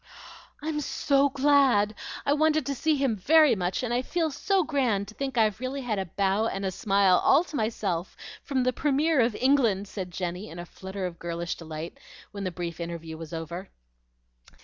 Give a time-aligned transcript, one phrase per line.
[0.63, 1.93] "I'm so glad!
[2.25, 5.59] I wanted to see him very much, and I feel so grand to think I've
[5.59, 9.87] really had a bow and a smile all to myself from the Premier of England,"
[9.87, 11.99] said Jenny in a flutter of girlish delight
[12.31, 13.69] when the brief interview was over.